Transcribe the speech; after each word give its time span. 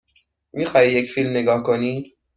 می 0.53 0.65
خواهی 0.65 0.91
یک 0.91 1.11
فیلم 1.11 1.29
نگاه 1.31 1.63
کنی؟ 1.63 2.11